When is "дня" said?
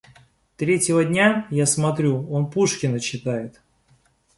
1.05-1.45